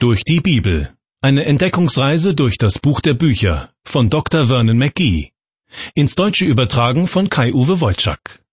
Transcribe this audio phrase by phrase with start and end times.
[0.00, 0.92] Durch die Bibel.
[1.22, 4.46] Eine Entdeckungsreise durch das Buch der Bücher von Dr.
[4.46, 5.32] Vernon McGee.
[5.92, 8.44] Ins Deutsche übertragen von Kai-Uwe Wolczak.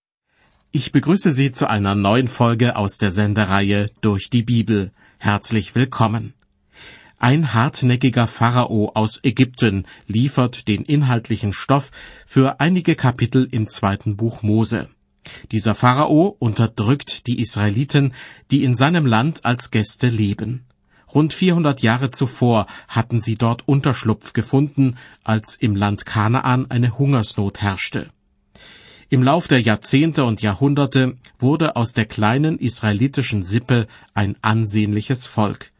[0.71, 4.91] Ich begrüße Sie zu einer neuen Folge aus der Sendereihe Durch die Bibel.
[5.19, 6.33] Herzlich willkommen.
[7.19, 11.91] Ein hartnäckiger Pharao aus Ägypten liefert den inhaltlichen Stoff
[12.25, 14.89] für einige Kapitel im zweiten Buch Mose.
[15.51, 18.15] Dieser Pharao unterdrückt die Israeliten,
[18.49, 20.65] die in seinem Land als Gäste leben.
[21.15, 27.61] Rund 400 Jahre zuvor hatten sie dort Unterschlupf gefunden, als im Land Kanaan eine Hungersnot
[27.61, 28.09] herrschte.
[29.07, 35.71] Im Lauf der Jahrzehnte und Jahrhunderte wurde aus der kleinen israelitischen Sippe ein ansehnliches Volk.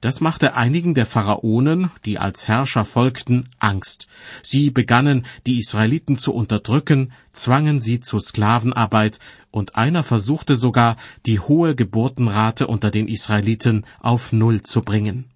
[0.00, 4.08] Das machte einigen der Pharaonen, die als Herrscher folgten, Angst.
[4.42, 9.18] Sie begannen, die Israeliten zu unterdrücken, zwangen sie zur Sklavenarbeit,
[9.50, 10.96] und einer versuchte sogar,
[11.26, 15.26] die hohe Geburtenrate unter den Israeliten auf Null zu bringen.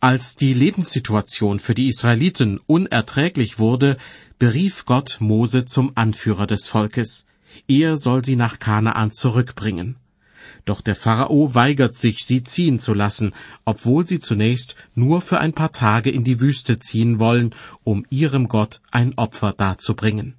[0.00, 3.96] Als die Lebenssituation für die Israeliten unerträglich wurde,
[4.38, 7.26] berief Gott Mose zum Anführer des Volkes.
[7.66, 9.96] Er soll sie nach Kanaan zurückbringen.
[10.66, 13.32] Doch der Pharao weigert sich, sie ziehen zu lassen,
[13.64, 18.48] obwohl sie zunächst nur für ein paar Tage in die Wüste ziehen wollen, um ihrem
[18.48, 20.34] Gott ein Opfer darzubringen.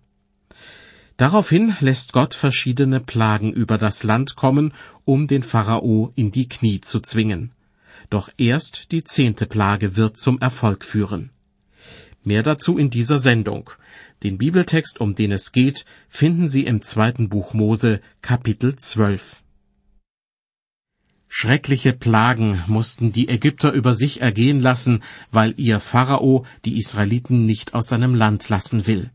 [1.17, 4.73] Daraufhin lässt Gott verschiedene Plagen über das Land kommen,
[5.03, 7.51] um den Pharao in die Knie zu zwingen.
[8.11, 11.31] Doch erst die zehnte Plage wird zum Erfolg führen.
[12.23, 13.71] Mehr dazu in dieser Sendung.
[14.21, 19.43] Den Bibeltext, um den es geht, finden Sie im zweiten Buch Mose, Kapitel 12.
[21.27, 27.73] Schreckliche Plagen mussten die Ägypter über sich ergehen lassen, weil ihr Pharao die Israeliten nicht
[27.73, 29.11] aus seinem Land lassen will.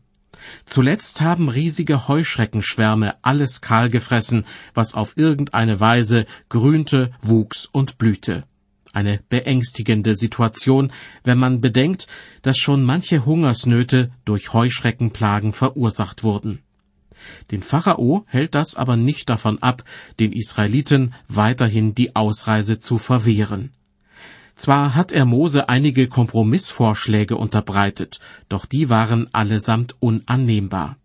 [0.65, 8.43] Zuletzt haben riesige Heuschreckenschwärme alles kahl gefressen, was auf irgendeine Weise grünte, wuchs und blühte.
[8.93, 10.91] Eine beängstigende Situation,
[11.23, 12.07] wenn man bedenkt,
[12.43, 16.59] dass schon manche Hungersnöte durch Heuschreckenplagen verursacht wurden.
[17.51, 19.83] Den Pharao hält das aber nicht davon ab,
[20.19, 23.71] den Israeliten weiterhin die Ausreise zu verwehren.
[24.55, 28.19] Zwar hat er Mose einige Kompromissvorschläge unterbreitet,
[28.49, 30.97] doch die waren allesamt unannehmbar.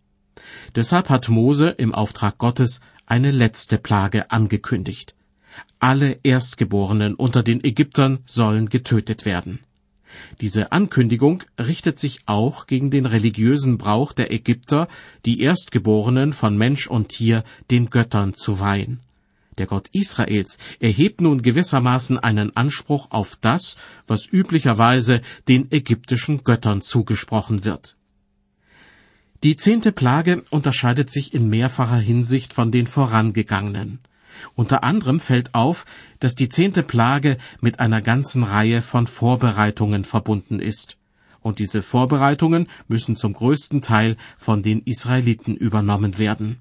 [0.75, 5.15] Deshalb hat Mose im Auftrag Gottes eine letzte Plage angekündigt.
[5.81, 9.61] Alle Erstgeborenen unter den Ägyptern sollen getötet werden.
[10.41, 14.89] Diese Ankündigung richtet sich auch gegen den religiösen Brauch der Ägypter,
[15.25, 19.01] die Erstgeborenen von Mensch und Tier den Göttern zu weihen.
[19.59, 23.77] Der Gott Israels erhebt nun gewissermaßen einen Anspruch auf das,
[24.07, 27.97] was üblicherweise den ägyptischen Göttern zugesprochen wird.
[29.45, 34.01] Die zehnte Plage unterscheidet sich in mehrfacher Hinsicht von den vorangegangenen.
[34.55, 35.85] Unter anderem fällt auf,
[36.21, 40.97] dass die zehnte Plage mit einer ganzen Reihe von Vorbereitungen verbunden ist.
[41.41, 46.59] Und diese Vorbereitungen müssen zum größten Teil von den Israeliten übernommen werden.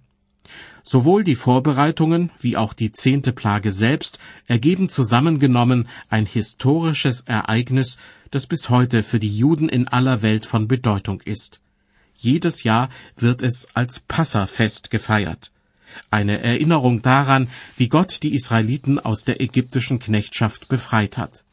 [0.89, 7.97] Sowohl die Vorbereitungen wie auch die zehnte Plage selbst ergeben zusammengenommen ein historisches Ereignis,
[8.31, 11.59] das bis heute für die Juden in aller Welt von Bedeutung ist.
[12.15, 15.51] Jedes Jahr wird es als Passafest gefeiert
[16.09, 21.43] eine Erinnerung daran, wie Gott die Israeliten aus der ägyptischen Knechtschaft befreit hat.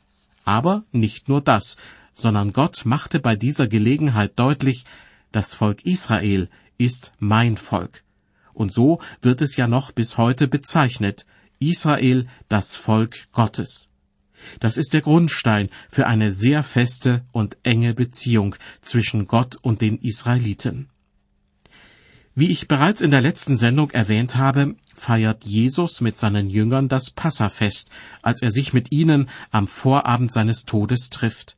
[0.44, 1.77] Aber nicht nur das,
[2.12, 4.84] sondern Gott machte bei dieser Gelegenheit deutlich,
[5.33, 8.03] das Volk Israel ist mein Volk.
[8.54, 11.26] Und so wird es ja noch bis heute bezeichnet,
[11.59, 13.88] Israel das Volk Gottes.
[14.60, 19.98] Das ist der Grundstein für eine sehr feste und enge Beziehung zwischen Gott und den
[19.98, 20.88] Israeliten.
[22.34, 27.10] Wie ich bereits in der letzten Sendung erwähnt habe, feiert Jesus mit seinen Jüngern das
[27.10, 27.91] Passafest,
[28.22, 31.56] als er sich mit ihnen am Vorabend seines Todes trifft.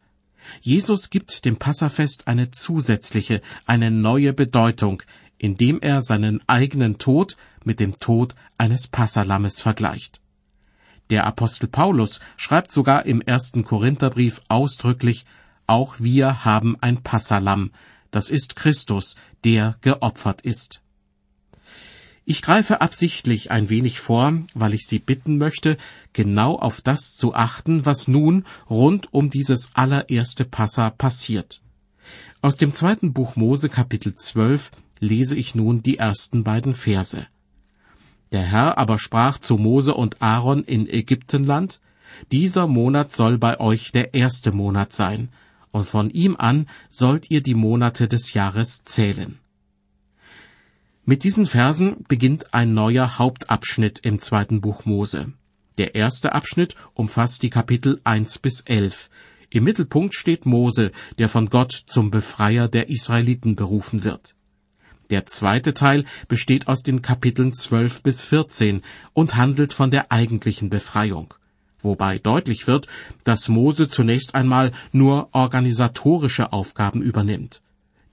[0.60, 5.02] Jesus gibt dem Passafest eine zusätzliche, eine neue Bedeutung,
[5.38, 10.20] indem er seinen eigenen Tod mit dem Tod eines Passalammes vergleicht.
[11.10, 15.24] Der Apostel Paulus schreibt sogar im ersten Korintherbrief ausdrücklich,
[15.66, 17.70] auch wir haben ein Passalam,
[18.10, 20.82] das ist Christus, der geopfert ist.
[22.28, 25.76] Ich greife absichtlich ein wenig vor, weil ich Sie bitten möchte,
[26.12, 31.62] genau auf das zu achten, was nun rund um dieses allererste Passa passiert.
[32.42, 37.26] Aus dem zweiten Buch Mose Kapitel 12 lese ich nun die ersten beiden Verse.
[38.32, 41.80] Der Herr aber sprach zu Mose und Aaron in Ägyptenland,
[42.32, 45.28] dieser Monat soll bei euch der erste Monat sein,
[45.70, 49.38] und von ihm an sollt ihr die Monate des Jahres zählen.
[51.04, 55.32] Mit diesen Versen beginnt ein neuer Hauptabschnitt im zweiten Buch Mose.
[55.78, 59.10] Der erste Abschnitt umfasst die Kapitel 1 bis 11.
[59.50, 64.35] Im Mittelpunkt steht Mose, der von Gott zum Befreier der Israeliten berufen wird.
[65.10, 68.82] Der zweite Teil besteht aus den Kapiteln 12 bis 14
[69.12, 71.34] und handelt von der eigentlichen Befreiung.
[71.80, 72.88] Wobei deutlich wird,
[73.22, 77.62] dass Mose zunächst einmal nur organisatorische Aufgaben übernimmt.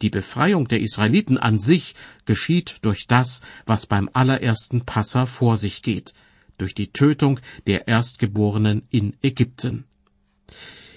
[0.03, 1.95] Die Befreiung der Israeliten an sich
[2.25, 6.13] geschieht durch das, was beim allerersten Passa vor sich geht,
[6.57, 9.85] durch die Tötung der Erstgeborenen in Ägypten.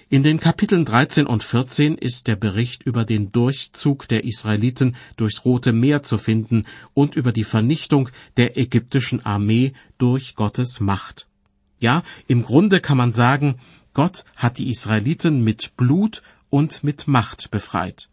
[0.08, 5.44] In den Kapiteln 13 und 14 ist der Bericht über den Durchzug der Israeliten durchs
[5.44, 6.64] Rote Meer zu finden
[6.94, 11.26] und über die Vernichtung der ägyptischen Armee durch Gottes Macht.
[11.81, 13.56] Ja, im Grunde kann man sagen,
[13.94, 18.09] Gott hat die Israeliten mit Blut und mit Macht befreit.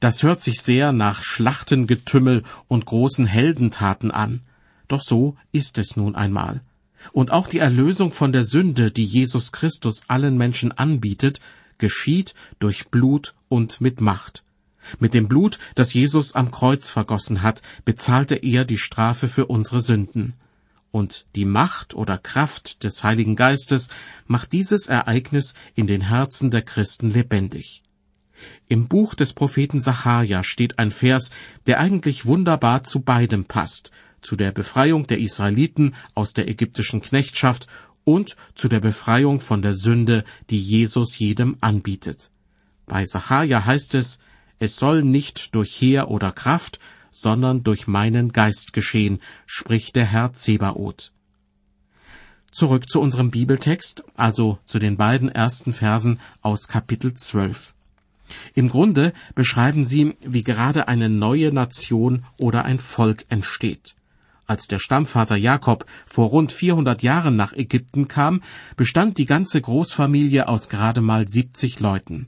[0.00, 4.40] Das hört sich sehr nach Schlachtengetümmel und großen Heldentaten an.
[4.88, 6.62] Doch so ist es nun einmal.
[7.10, 11.40] Und auch die Erlösung von der Sünde, die Jesus Christus allen Menschen anbietet,
[11.78, 14.44] geschieht durch Blut und mit Macht.
[14.98, 19.80] Mit dem Blut, das Jesus am Kreuz vergossen hat, bezahlte er die Strafe für unsere
[19.80, 20.34] Sünden.
[20.90, 23.88] Und die Macht oder Kraft des Heiligen Geistes
[24.26, 27.82] macht dieses Ereignis in den Herzen der Christen lebendig.
[28.68, 31.30] Im Buch des Propheten Sacharja steht ein Vers,
[31.66, 33.90] der eigentlich wunderbar zu beidem passt,
[34.22, 37.66] zu der Befreiung der Israeliten aus der ägyptischen Knechtschaft
[38.04, 42.30] und zu der Befreiung von der Sünde, die Jesus jedem anbietet.
[42.86, 44.18] Bei Sacharja heißt es,
[44.58, 46.78] es soll nicht durch Heer oder Kraft,
[47.10, 51.12] sondern durch meinen Geist geschehen, spricht der Herr Zebaoth.
[52.50, 57.74] Zurück zu unserem Bibeltext, also zu den beiden ersten Versen aus Kapitel 12.
[58.54, 63.94] Im Grunde beschreiben sie, wie gerade eine neue Nation oder ein Volk entsteht.
[64.52, 68.42] Als der Stammvater Jakob vor rund 400 Jahren nach Ägypten kam,
[68.76, 72.26] bestand die ganze Großfamilie aus gerade mal 70 Leuten.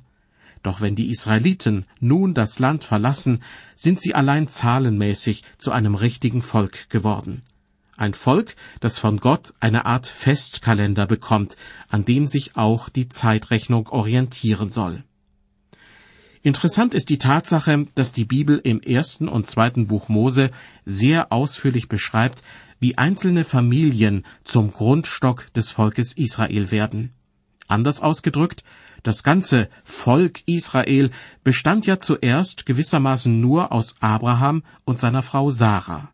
[0.63, 3.43] Doch wenn die Israeliten nun das Land verlassen,
[3.77, 7.43] sind sie allein zahlenmäßig zu einem richtigen Volk geworden.
[7.99, 11.59] Ein Volk, das von Gott eine Art Festkalender bekommt,
[11.91, 15.05] an dem sich auch die Zeitrechnung orientieren soll.
[16.45, 20.51] Interessant ist die Tatsache, dass die Bibel im ersten und zweiten Buch Mose
[20.85, 22.43] sehr ausführlich beschreibt,
[22.79, 27.15] wie einzelne Familien zum Grundstock des Volkes Israel werden.
[27.67, 28.63] Anders ausgedrückt,
[29.03, 31.09] das ganze Volk Israel
[31.45, 36.11] bestand ja zuerst gewissermaßen nur aus Abraham und seiner Frau Sarah.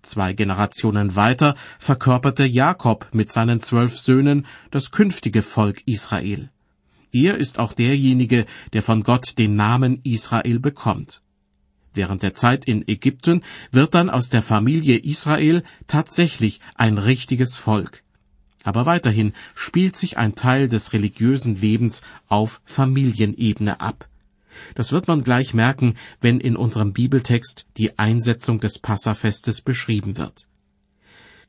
[0.00, 6.48] Zwei Generationen weiter verkörperte Jakob mit seinen zwölf Söhnen das künftige Volk Israel.
[7.16, 11.22] Er ist auch derjenige, der von Gott den Namen Israel bekommt.
[11.94, 13.42] Während der Zeit in Ägypten
[13.72, 18.02] wird dann aus der Familie Israel tatsächlich ein richtiges Volk.
[18.64, 24.10] Aber weiterhin spielt sich ein Teil des religiösen Lebens auf Familienebene ab.
[24.74, 30.48] Das wird man gleich merken, wenn in unserem Bibeltext die Einsetzung des Passafestes beschrieben wird.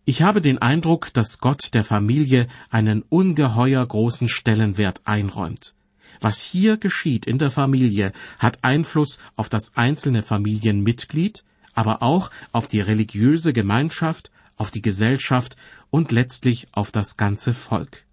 [0.10, 5.76] Ich habe den Eindruck, dass Gott der Familie einen ungeheuer großen Stellenwert einräumt.
[6.22, 11.44] Was hier geschieht in der Familie, hat Einfluss auf das einzelne Familienmitglied,
[11.74, 15.58] aber auch auf die religiöse Gemeinschaft, auf die Gesellschaft
[15.90, 18.06] und letztlich auf das ganze Volk.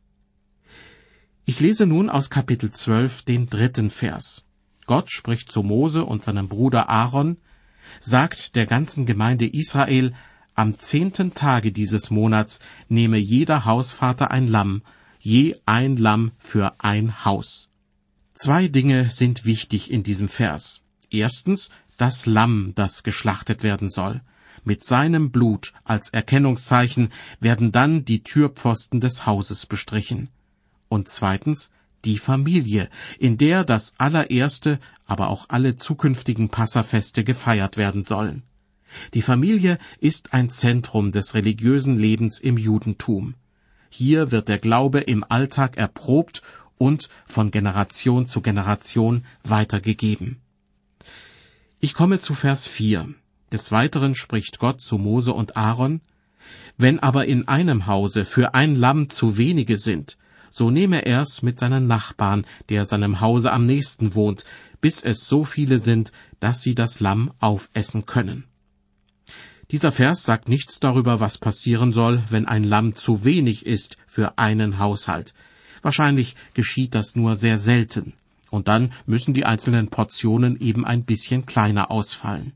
[1.45, 4.43] Ich lese nun aus Kapitel 12 den dritten Vers.
[4.87, 7.37] Gott spricht zu Mose und seinem Bruder Aaron,
[8.01, 10.13] sagt der ganzen Gemeinde Israel,
[10.55, 14.83] am zehnten Tage dieses Monats nehme jeder Hausvater ein Lamm,
[15.19, 17.69] je ein Lamm für ein Haus.
[18.35, 20.83] Zwei Dinge sind wichtig in diesem Vers.
[21.11, 24.21] Erstens das Lamm, das geschlachtet werden soll.
[24.65, 30.31] Mit seinem Blut als Erkennungszeichen werden dann die Türpfosten des Hauses bestrichen.
[30.89, 31.71] Und zweitens
[32.05, 38.43] die Familie, in der das allererste, aber auch alle zukünftigen Passafeste gefeiert werden sollen.
[39.15, 43.35] Die Familie ist ein Zentrum des religiösen Lebens im Judentum.
[43.91, 46.43] Hier wird der Glaube im Alltag erprobt
[46.79, 50.41] und von Generation zu Generation weitergegeben.
[51.81, 53.15] Ich komme zu Vers 4.
[53.53, 56.01] Des Weiteren spricht Gott zu Mose und Aaron,
[56.77, 60.17] Wenn aber in einem Hause für ein Lamm zu wenige sind,
[60.51, 64.45] so nehme er's mit seinen Nachbarn, der seinem Hause am nächsten wohnt,
[64.81, 68.45] bis es so viele sind, dass sie das Lamm aufessen können.
[69.75, 74.39] Dieser Vers sagt nichts darüber, was passieren soll, wenn ein Lamm zu wenig ist für
[74.39, 75.35] einen Haushalt.
[75.83, 78.13] Wahrscheinlich geschieht das nur sehr selten.
[78.51, 82.53] Und dann müssen die einzelnen Portionen eben ein bisschen kleiner ausfallen.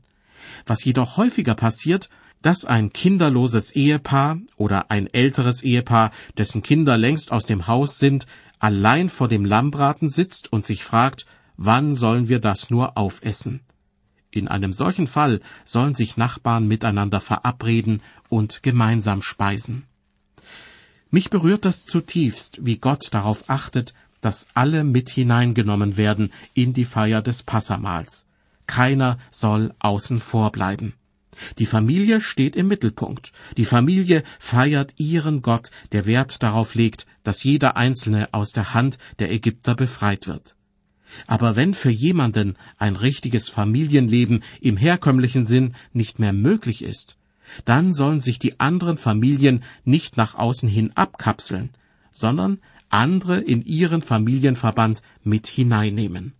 [0.65, 2.09] Was jedoch häufiger passiert,
[2.41, 8.27] dass ein kinderloses Ehepaar oder ein älteres Ehepaar, dessen Kinder längst aus dem Haus sind,
[8.59, 11.25] allein vor dem Lammbraten sitzt und sich fragt,
[11.57, 13.59] wann sollen wir das nur aufessen?
[14.31, 19.85] In einem solchen Fall sollen sich Nachbarn miteinander verabreden und gemeinsam speisen.
[21.09, 26.85] Mich berührt das zutiefst, wie Gott darauf achtet, dass alle mit hineingenommen werden in die
[26.85, 28.27] Feier des Passamals.
[28.67, 30.93] Keiner soll außen vor bleiben.
[31.57, 33.31] Die Familie steht im Mittelpunkt.
[33.57, 38.97] Die Familie feiert ihren Gott, der Wert darauf legt, dass jeder Einzelne aus der Hand
[39.17, 40.55] der Ägypter befreit wird.
[41.27, 47.15] Aber wenn für jemanden ein richtiges Familienleben im herkömmlichen Sinn nicht mehr möglich ist,
[47.65, 51.71] dann sollen sich die anderen Familien nicht nach außen hin abkapseln,
[52.11, 56.33] sondern andere in ihren Familienverband mit hineinnehmen.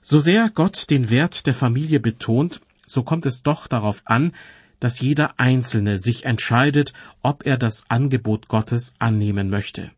[0.00, 4.32] So sehr Gott den Wert der Familie betont, so kommt es doch darauf an,
[4.80, 9.90] dass jeder Einzelne sich entscheidet, ob er das Angebot Gottes annehmen möchte.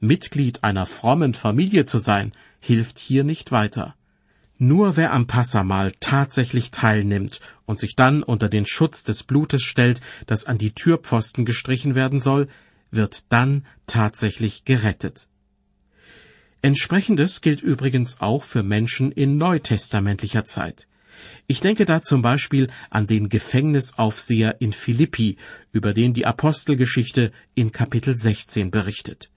[0.00, 3.94] Mitglied einer frommen Familie zu sein, hilft hier nicht weiter.
[4.58, 10.00] Nur wer am Passamal tatsächlich teilnimmt und sich dann unter den Schutz des Blutes stellt,
[10.26, 12.48] das an die Türpfosten gestrichen werden soll,
[12.90, 15.28] wird dann tatsächlich gerettet.
[16.62, 20.88] Entsprechendes gilt übrigens auch für Menschen in neutestamentlicher Zeit.
[21.46, 25.36] Ich denke da zum Beispiel an den Gefängnisaufseher in Philippi,
[25.72, 29.30] über den die Apostelgeschichte in Kapitel 16 berichtet.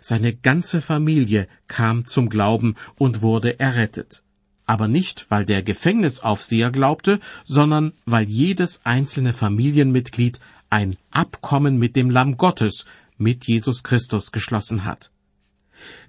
[0.00, 4.22] Seine ganze Familie kam zum Glauben und wurde errettet.
[4.66, 12.10] Aber nicht, weil der Gefängnisaufseher glaubte, sondern weil jedes einzelne Familienmitglied ein Abkommen mit dem
[12.10, 12.86] Lamm Gottes,
[13.18, 15.10] mit Jesus Christus geschlossen hat.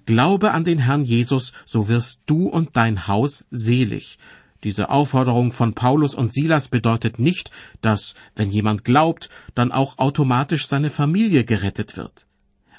[0.06, 4.18] Glaube an den Herrn Jesus, so wirst du und dein Haus selig.
[4.64, 7.50] Diese Aufforderung von Paulus und Silas bedeutet nicht,
[7.82, 12.25] dass, wenn jemand glaubt, dann auch automatisch seine Familie gerettet wird.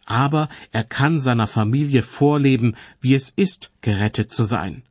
[0.09, 4.83] Aber er kann seiner Familie vorleben, wie es ist, gerettet zu sein.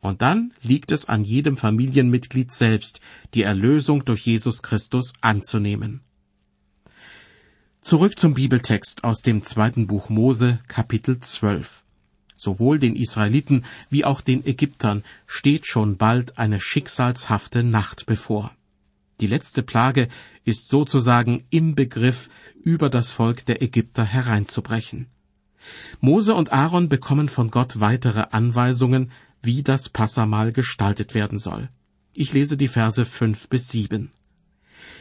[0.00, 3.00] Und dann liegt es an jedem Familienmitglied selbst,
[3.34, 6.00] die Erlösung durch Jesus Christus anzunehmen.
[7.82, 11.84] Zurück zum Bibeltext aus dem zweiten Buch Mose, Kapitel 12.
[12.36, 18.52] Sowohl den Israeliten wie auch den Ägyptern steht schon bald eine schicksalshafte Nacht bevor.
[19.22, 20.08] Die letzte Plage
[20.44, 22.28] ist sozusagen im Begriff,
[22.60, 25.06] über das Volk der Ägypter hereinzubrechen.
[26.00, 31.68] Mose und Aaron bekommen von Gott weitere Anweisungen, wie das Passamal gestaltet werden soll.
[32.12, 34.10] Ich lese die Verse fünf bis sieben.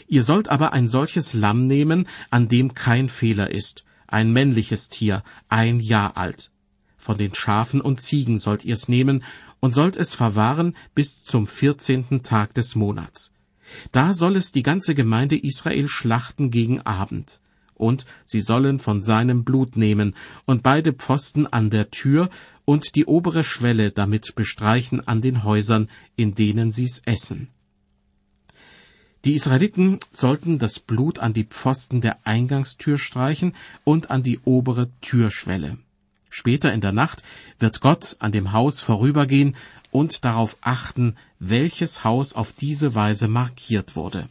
[0.07, 5.23] Ihr sollt aber ein solches Lamm nehmen, an dem kein Fehler ist, ein männliches Tier,
[5.49, 6.51] ein Jahr alt.
[6.95, 9.23] Von den Schafen und Ziegen sollt ihr's nehmen
[9.61, 13.33] und sollt es verwahren bis zum vierzehnten Tag des Monats.
[13.91, 17.41] Da soll es die ganze Gemeinde Israel schlachten gegen Abend.
[17.73, 22.29] Und sie sollen von seinem Blut nehmen und beide Pfosten an der Tür
[22.65, 27.47] und die obere Schwelle damit bestreichen an den Häusern, in denen sie's essen.
[29.25, 34.89] Die Israeliten sollten das Blut an die Pfosten der Eingangstür streichen und an die obere
[35.01, 35.77] Türschwelle.
[36.31, 37.23] Später in der Nacht
[37.59, 39.55] wird Gott an dem Haus vorübergehen
[39.91, 44.29] und darauf achten, welches Haus auf diese Weise markiert wurde.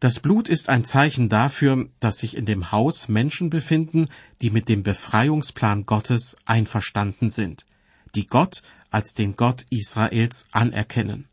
[0.00, 4.08] Das Blut ist ein Zeichen dafür, dass sich in dem Haus Menschen befinden,
[4.40, 7.66] die mit dem Befreiungsplan Gottes einverstanden sind,
[8.14, 11.28] die Gott als den Gott Israels anerkennen.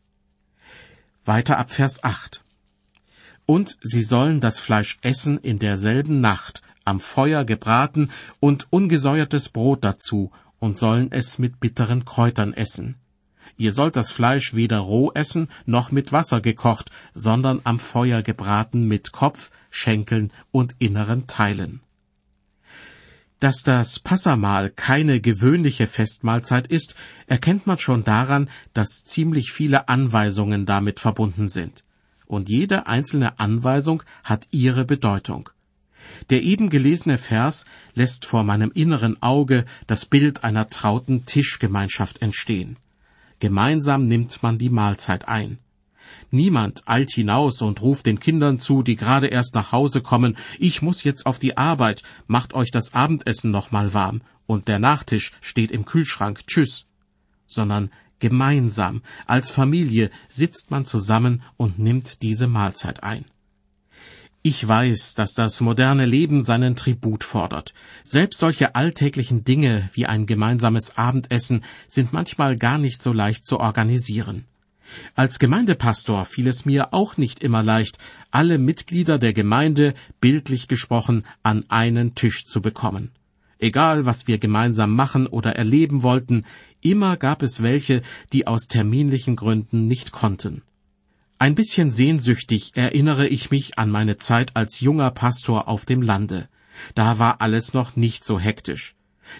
[1.24, 2.42] Weiter ab Vers 8.
[3.46, 8.10] Und sie sollen das Fleisch essen in derselben Nacht, am Feuer gebraten
[8.40, 12.96] und ungesäuertes Brot dazu, und sollen es mit bitteren Kräutern essen.
[13.58, 18.88] Ihr sollt das Fleisch weder roh essen, noch mit Wasser gekocht, sondern am Feuer gebraten
[18.88, 21.80] mit Kopf, Schenkeln und inneren Teilen.
[23.40, 26.94] Dass das Passamal keine gewöhnliche Festmahlzeit ist,
[27.26, 31.84] erkennt man schon daran, dass ziemlich viele Anweisungen damit verbunden sind
[32.26, 35.50] und jede einzelne Anweisung hat ihre Bedeutung.
[36.30, 42.76] Der eben gelesene Vers lässt vor meinem inneren Auge das Bild einer trauten Tischgemeinschaft entstehen.
[43.40, 45.58] Gemeinsam nimmt man die Mahlzeit ein.
[46.30, 50.82] Niemand eilt hinaus und ruft den Kindern zu, die gerade erst nach Hause kommen, ich
[50.82, 55.32] muss jetzt auf die Arbeit, macht euch das Abendessen noch mal warm, und der Nachtisch
[55.40, 56.86] steht im Kühlschrank, tschüss.
[57.46, 63.26] Sondern Gemeinsam, als Familie sitzt man zusammen und nimmt diese Mahlzeit ein.
[64.46, 67.72] Ich weiß, dass das moderne Leben seinen Tribut fordert.
[68.04, 73.58] Selbst solche alltäglichen Dinge wie ein gemeinsames Abendessen sind manchmal gar nicht so leicht zu
[73.58, 74.44] organisieren.
[75.14, 77.96] Als Gemeindepastor fiel es mir auch nicht immer leicht,
[78.32, 83.12] alle Mitglieder der Gemeinde, bildlich gesprochen, an einen Tisch zu bekommen.
[83.58, 86.44] Egal, was wir gemeinsam machen oder erleben wollten,
[86.82, 88.02] immer gab es welche,
[88.34, 90.60] die aus terminlichen Gründen nicht konnten.
[91.38, 96.48] Ein bisschen sehnsüchtig erinnere ich mich an meine Zeit als junger Pastor auf dem Lande.
[96.94, 98.96] Da war alles noch nicht so hektisch.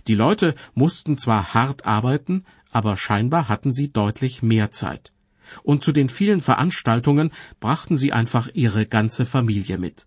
[0.06, 5.14] Die Leute mussten zwar hart arbeiten, aber scheinbar hatten sie deutlich mehr Zeit
[5.62, 10.06] und zu den vielen Veranstaltungen brachten sie einfach ihre ganze Familie mit.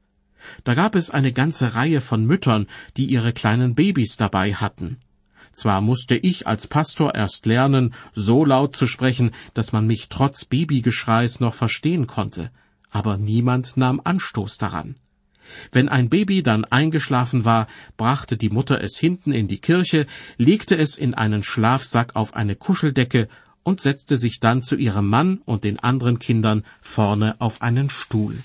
[0.63, 4.98] Da gab es eine ganze Reihe von Müttern, die ihre kleinen Babys dabei hatten.
[5.58, 10.46] Zwar musste ich als Pastor erst lernen, so laut zu sprechen, dass man mich trotz
[10.46, 12.52] Babygeschreis noch verstehen konnte,
[12.92, 14.98] aber niemand nahm Anstoß daran.
[15.72, 17.66] Wenn ein Baby dann eingeschlafen war,
[17.98, 20.06] brachte die Mutter es hinten in die Kirche,
[20.38, 23.28] legte es in einen Schlafsack auf eine Kuscheldecke
[23.64, 28.38] und setzte sich dann zu ihrem Mann und den anderen Kindern vorne auf einen Stuhl.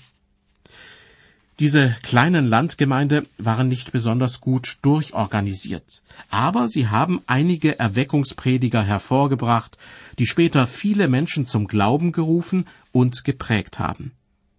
[1.59, 9.77] Diese kleinen Landgemeinde waren nicht besonders gut durchorganisiert, aber sie haben einige Erweckungsprediger hervorgebracht,
[10.17, 14.13] die später viele Menschen zum Glauben gerufen und geprägt haben.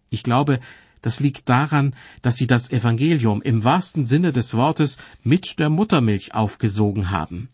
[0.09, 0.61] Ich glaube,
[1.03, 6.33] das liegt daran, dass sie das Evangelium im wahrsten Sinne des Wortes mit der Muttermilch
[6.33, 7.49] aufgesogen haben.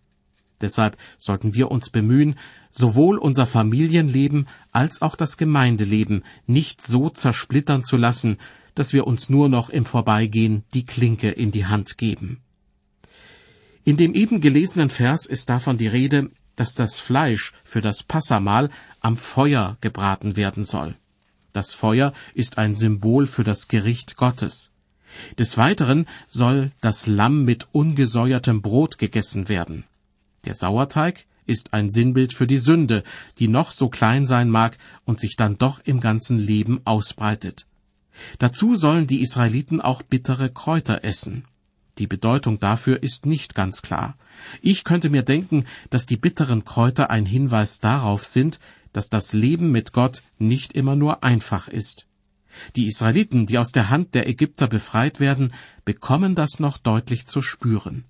[0.61, 2.39] Deshalb sollten wir uns bemühen,
[2.71, 8.37] sowohl unser Familienleben als auch das Gemeindeleben nicht so zersplittern zu lassen,
[8.81, 12.41] dass wir uns nur noch im Vorbeigehen die Klinke in die Hand geben.
[13.85, 18.71] In dem eben gelesenen Vers ist davon die Rede, dass das Fleisch für das Passamal
[19.01, 20.97] am Feuer gebraten werden soll.
[21.53, 24.73] Das Feuer ist ein Symbol für das Gericht Gottes.
[25.39, 29.85] Des Weiteren soll das Lamm mit ungesäuertem Brot gegessen werden.
[30.47, 33.05] Der Sauerteig ist ein Sinnbild für die Sünde,
[33.41, 37.67] die noch so klein sein mag und sich dann doch im ganzen Leben ausbreitet.
[38.39, 41.45] Dazu sollen die Israeliten auch bittere Kräuter essen.
[41.99, 44.17] Die Bedeutung dafür ist nicht ganz klar.
[44.63, 48.59] Ich könnte mir denken, dass die bitteren Kräuter ein Hinweis darauf sind,
[48.93, 52.07] dass das Leben mit Gott nicht immer nur einfach ist.
[52.75, 55.53] Die Israeliten, die aus der Hand der Ägypter befreit werden,
[55.85, 58.05] bekommen das noch deutlich zu spüren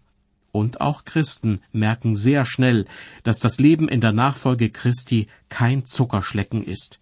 [0.52, 2.86] und auch Christen merken sehr schnell,
[3.22, 6.99] dass das Leben in der Nachfolge Christi kein Zuckerschlecken ist.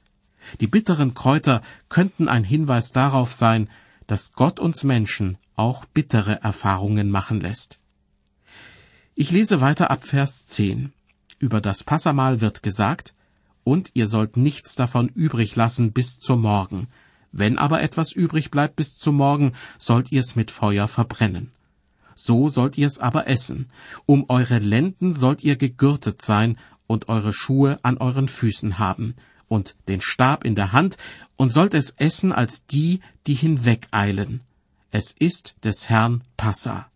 [0.61, 3.69] Die bitteren Kräuter könnten ein Hinweis darauf sein,
[4.07, 7.79] dass Gott uns Menschen auch bittere Erfahrungen machen lässt.
[9.15, 10.93] Ich lese weiter ab Vers 10.
[11.39, 13.15] Über das Passamal wird gesagt,
[13.65, 16.89] und ihr sollt nichts davon übrig lassen bis zum Morgen.
[17.33, 21.53] Wenn aber etwas übrig bleibt bis zum Morgen, sollt ihr es mit Feuer verbrennen
[22.19, 23.71] so sollt ihr's aber essen.
[24.05, 29.15] Um eure Lenden sollt ihr gegürtet sein und eure Schuhe an euren Füßen haben
[29.49, 30.97] und den Stab in der Hand
[31.37, 34.41] und sollt es essen als die, die hinwegeilen.
[34.91, 36.91] Es ist des Herrn Passa.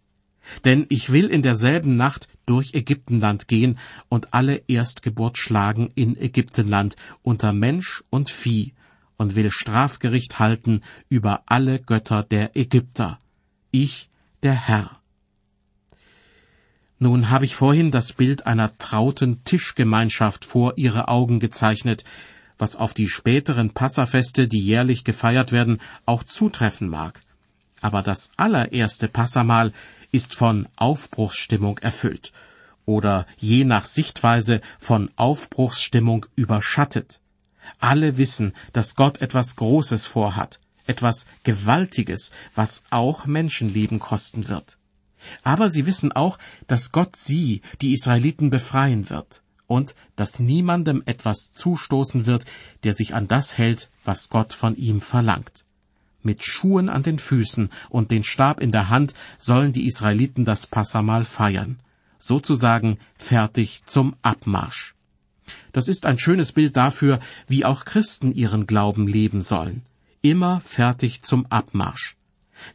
[0.65, 6.97] Denn ich will in derselben Nacht durch Ägyptenland gehen und alle Erstgeburt schlagen in Ägyptenland
[7.23, 8.73] unter Mensch und Vieh
[9.17, 13.19] und will Strafgericht halten über alle Götter der Ägypter.
[13.71, 14.11] Ich,
[14.43, 14.99] der Herr.
[16.99, 22.05] Nun habe ich vorhin das Bild einer trauten Tischgemeinschaft vor ihre Augen gezeichnet,
[22.63, 27.21] was auf die späteren Passafeste, die jährlich gefeiert werden, auch zutreffen mag.
[27.81, 29.73] Aber das allererste Passamal
[30.13, 32.33] ist von Aufbruchsstimmung erfüllt
[32.87, 37.21] oder je nach Sichtweise von Aufbruchsstimmung überschattet.
[37.81, 44.79] Alle wissen, dass Gott etwas Großes vorhat, etwas Gewaltiges, was auch Menschenleben kosten wird.
[45.43, 49.42] Aber sie wissen auch, dass Gott sie, die Israeliten, befreien wird
[49.73, 52.45] und dass niemandem etwas zustoßen wird,
[52.85, 55.65] der sich an das hält, was Gott von ihm verlangt.
[56.23, 60.67] Mit Schuhen an den Füßen und den Stab in der Hand sollen die Israeliten das
[60.67, 61.81] Passamal feiern,
[62.19, 64.95] sozusagen fertig zum Abmarsch.
[65.73, 69.87] Das ist ein schönes Bild dafür, wie auch Christen ihren Glauben leben sollen.
[70.21, 72.17] Immer fertig zum Abmarsch.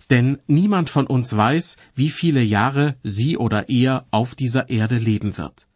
[0.09, 5.37] Denn niemand von uns weiß, wie viele Jahre sie oder er auf dieser Erde leben
[5.37, 5.67] wird.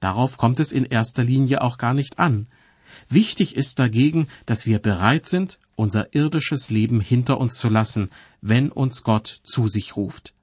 [0.00, 2.48] Darauf kommt es in erster Linie auch gar nicht an.
[3.08, 8.10] Wichtig ist dagegen, dass wir bereit sind, unser irdisches Leben hinter uns zu lassen,
[8.40, 10.34] wenn uns Gott zu sich ruft.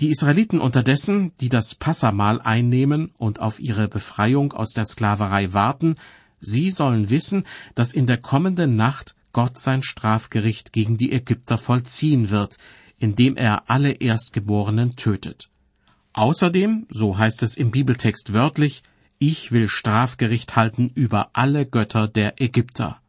[0.00, 5.96] Die Israeliten unterdessen, die das Passamal einnehmen und auf ihre Befreiung aus der Sklaverei warten,
[6.40, 12.30] sie sollen wissen, dass in der kommenden Nacht Gott sein Strafgericht gegen die Ägypter vollziehen
[12.30, 12.58] wird,
[12.98, 15.50] indem er alle Erstgeborenen tötet.
[16.16, 18.82] Außerdem, so heißt es im Bibeltext wörtlich,
[19.18, 23.02] ich will Strafgericht halten über alle Götter der Ägypter.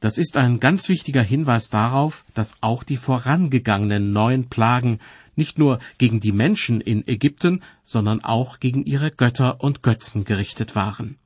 [0.00, 4.98] Das ist ein ganz wichtiger Hinweis darauf, dass auch die vorangegangenen neun Plagen
[5.36, 10.74] nicht nur gegen die Menschen in Ägypten, sondern auch gegen ihre Götter und Götzen gerichtet
[10.74, 11.18] waren.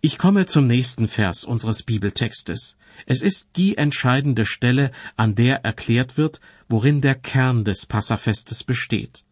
[0.00, 2.76] Ich komme zum nächsten Vers unseres Bibeltextes.
[3.06, 9.22] Es ist die entscheidende Stelle, an der erklärt wird, worin der Kern des Passafestes besteht.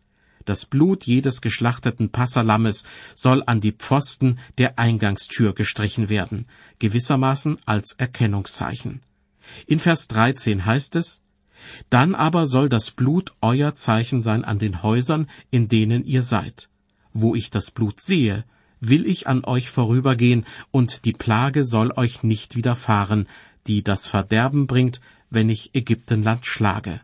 [0.44, 6.46] Das Blut jedes geschlachteten Passalammes soll an die Pfosten der Eingangstür gestrichen werden,
[6.78, 9.00] gewissermaßen als Erkennungszeichen.
[9.66, 11.20] In Vers 13 heißt es,
[11.88, 16.68] Dann aber soll das Blut euer Zeichen sein an den Häusern, in denen ihr seid.
[17.12, 18.44] Wo ich das Blut sehe,
[18.80, 23.28] will ich an euch vorübergehen, und die Plage soll euch nicht widerfahren,
[23.66, 27.00] die das Verderben bringt, wenn ich Ägyptenland schlage.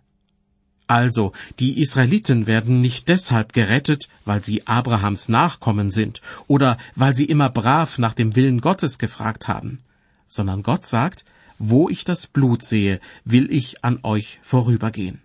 [0.91, 7.27] Also, die Israeliten werden nicht deshalb gerettet, weil sie Abrahams Nachkommen sind oder weil sie
[7.27, 9.79] immer brav nach dem Willen Gottes gefragt haben,
[10.27, 11.25] sondern Gott sagt,
[11.61, 15.23] wo ich das Blut sehe, will ich an euch vorübergehen.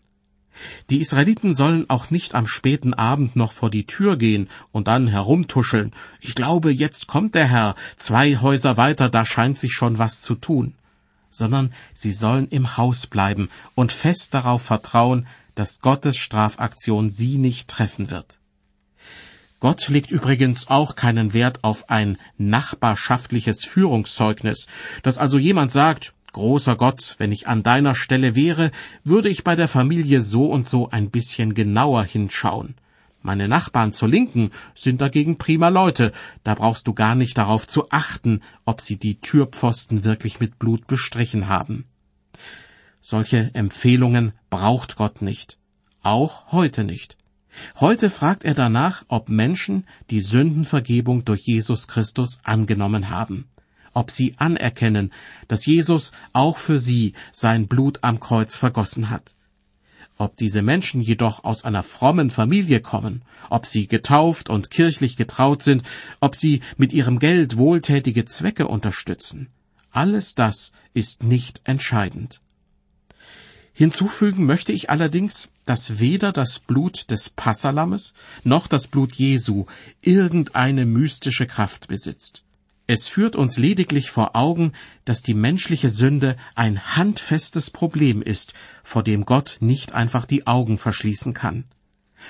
[0.92, 5.08] Die Israeliten sollen auch nicht am späten Abend noch vor die Tür gehen und dann
[5.08, 5.94] herumtuscheln.
[6.22, 10.36] Ich glaube, jetzt kommt der Herr, zwei Häuser weiter, da scheint sich schon was zu
[10.36, 10.76] tun.
[11.32, 17.70] Sondern sie sollen im Haus bleiben und fest darauf vertrauen, dass Gottes Strafaktion sie nicht
[17.70, 18.40] treffen wird.
[19.60, 24.68] Gott legt übrigens auch keinen Wert auf ein nachbarschaftliches Führungszeugnis,
[25.02, 28.72] dass also jemand sagt, großer Gott, wenn ich an deiner Stelle wäre,
[29.04, 32.76] würde ich bei der Familie so und so ein bisschen genauer hinschauen.
[33.22, 36.12] Meine Nachbarn zur Linken sind dagegen prima Leute,
[36.44, 40.86] da brauchst du gar nicht darauf zu achten, ob sie die Türpfosten wirklich mit Blut
[40.86, 41.86] bestrichen haben.
[43.02, 45.58] Solche Empfehlungen braucht Gott nicht.
[46.02, 47.18] Auch heute nicht.
[47.78, 53.50] Heute fragt er danach, ob Menschen die Sündenvergebung durch Jesus Christus angenommen haben,
[53.94, 55.12] ob sie anerkennen,
[55.50, 59.36] dass Jesus auch für sie sein Blut am Kreuz vergossen hat.
[60.18, 65.64] Ob diese Menschen jedoch aus einer frommen Familie kommen, ob sie getauft und kirchlich getraut
[65.64, 65.84] sind,
[66.22, 69.50] ob sie mit ihrem Geld wohltätige Zwecke unterstützen,
[69.92, 72.40] alles das ist nicht entscheidend.
[73.78, 78.14] Hinzufügen möchte ich allerdings, dass weder das Blut des Passalammes
[78.46, 79.66] noch das Blut Jesu
[80.00, 82.44] irgendeine mystische Kraft besitzt.
[82.88, 84.72] Es führt uns lediglich vor Augen,
[85.04, 90.78] dass die menschliche Sünde ein handfestes Problem ist, vor dem Gott nicht einfach die Augen
[90.78, 91.66] verschließen kann.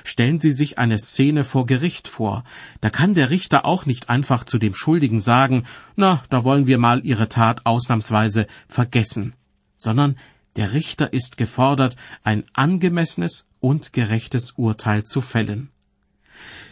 [0.03, 2.43] Stellen Sie sich eine Szene vor Gericht vor,
[2.81, 6.79] da kann der Richter auch nicht einfach zu dem Schuldigen sagen, na, da wollen wir
[6.79, 9.35] mal Ihre Tat ausnahmsweise vergessen,
[9.77, 10.17] sondern
[10.55, 15.69] der Richter ist gefordert, ein angemessenes und gerechtes Urteil zu fällen.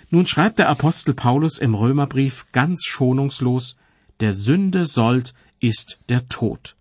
[0.09, 3.75] Nun schreibt der Apostel Paulus im Römerbrief ganz schonungslos,
[4.19, 6.75] der Sünde sollt ist der Tod.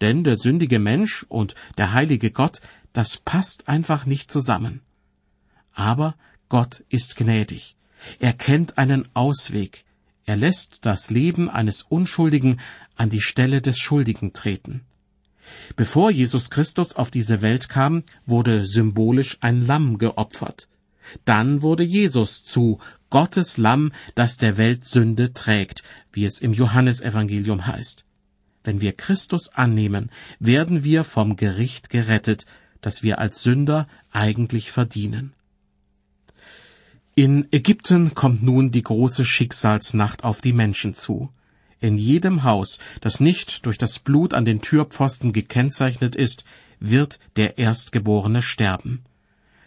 [0.00, 2.60] Denn der sündige Mensch und der heilige Gott,
[2.92, 4.80] das passt einfach nicht zusammen.
[5.72, 6.14] Aber
[6.48, 7.76] Gott ist gnädig.
[8.18, 9.84] Er kennt einen Ausweg.
[10.24, 12.60] Er lässt das Leben eines Unschuldigen
[12.96, 14.82] an die Stelle des Schuldigen treten.
[15.76, 20.68] Bevor Jesus Christus auf diese Welt kam, wurde symbolisch ein Lamm geopfert.
[21.24, 22.78] Dann wurde Jesus zu
[23.10, 28.04] Gottes Lamm, das der Welt Sünde trägt, wie es im Johannesevangelium heißt.
[28.64, 32.46] Wenn wir Christus annehmen, werden wir vom Gericht gerettet,
[32.80, 35.34] das wir als Sünder eigentlich verdienen.
[37.14, 41.30] In Ägypten kommt nun die große Schicksalsnacht auf die Menschen zu.
[41.82, 46.44] In jedem Haus, das nicht durch das Blut an den Türpfosten gekennzeichnet ist,
[46.78, 49.02] wird der Erstgeborene sterben.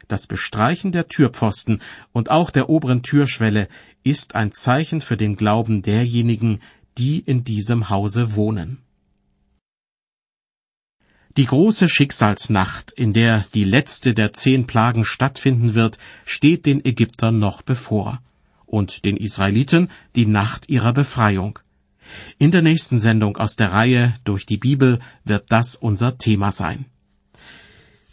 [0.07, 1.81] Das Bestreichen der Türpfosten
[2.13, 3.67] und auch der oberen Türschwelle
[4.03, 6.61] ist ein Zeichen für den Glauben derjenigen,
[6.97, 8.77] die in diesem Hause wohnen.
[11.35, 17.39] Die große Schicksalsnacht, in der die letzte der zehn Plagen stattfinden wird, steht den Ägyptern
[17.39, 18.21] noch bevor
[18.65, 21.59] und den Israeliten die Nacht ihrer Befreiung.
[22.37, 26.85] In der nächsten Sendung aus der Reihe Durch die Bibel wird das unser Thema sein.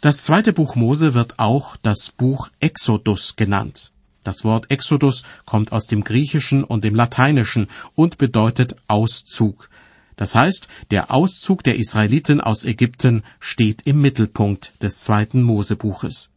[0.01, 3.93] Das zweite Buch Mose wird auch das Buch Exodus genannt.
[4.23, 9.69] Das Wort Exodus kommt aus dem Griechischen und dem Lateinischen und bedeutet Auszug.
[10.15, 16.29] Das heißt, der Auszug der Israeliten aus Ägypten steht im Mittelpunkt des zweiten Mosebuches.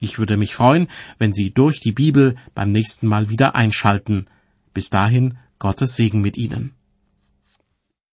[0.00, 4.26] Ich würde mich freuen, wenn Sie durch die Bibel beim nächsten Mal wieder einschalten.
[4.72, 6.72] Bis dahin Gottes Segen mit Ihnen.